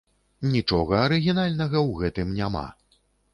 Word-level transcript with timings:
Нічога 0.53 0.93
арыгінальнага 1.07 1.77
ў 1.87 1.91
гэтым 2.01 2.33
няма. 2.41 2.65